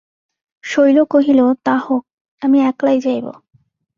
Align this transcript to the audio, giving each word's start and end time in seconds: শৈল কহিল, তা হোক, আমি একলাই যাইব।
শৈল 0.63 0.97
কহিল, 1.03 1.39
তা 1.65 1.75
হোক, 1.77 2.03
আমি 2.41 2.57
একলাই 2.61 2.97
যাইব। 2.99 3.27